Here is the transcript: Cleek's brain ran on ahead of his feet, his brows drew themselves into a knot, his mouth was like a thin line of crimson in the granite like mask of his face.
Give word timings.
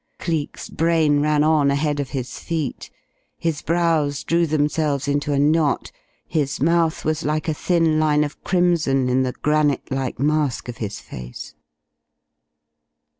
Cleek's 0.17 0.67
brain 0.67 1.19
ran 1.21 1.43
on 1.43 1.69
ahead 1.69 1.99
of 1.99 2.09
his 2.09 2.39
feet, 2.39 2.89
his 3.37 3.61
brows 3.61 4.23
drew 4.23 4.47
themselves 4.47 5.07
into 5.07 5.31
a 5.31 5.37
knot, 5.37 5.91
his 6.27 6.59
mouth 6.59 7.05
was 7.05 7.23
like 7.23 7.47
a 7.47 7.53
thin 7.53 7.99
line 7.99 8.23
of 8.23 8.43
crimson 8.43 9.09
in 9.09 9.21
the 9.21 9.33
granite 9.43 9.91
like 9.91 10.17
mask 10.17 10.67
of 10.67 10.77
his 10.77 10.99
face. 10.99 11.53